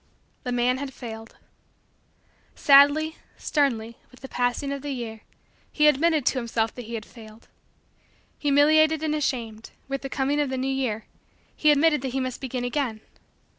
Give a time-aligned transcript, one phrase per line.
[0.41, 1.37] The man had failed.
[2.55, 5.21] Sadly, sternly, with the passing of the year,
[5.71, 7.47] he admitted to himself that he had failed.
[8.39, 11.05] Humiliated and ashamed, with the coming of the new year,
[11.55, 13.01] he admitted that he must begin again.